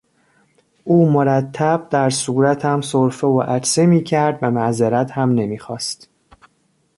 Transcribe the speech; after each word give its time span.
او 0.83 1.09
مرتب 1.09 1.87
در 1.89 2.09
صورتم 2.09 2.81
سرفه 2.81 3.27
و 3.27 3.41
عطسه 3.41 3.85
میکرد 3.85 4.39
و 4.41 4.51
معذرت 4.51 5.11
هم 5.11 5.29
نمیخواست. 5.31 6.09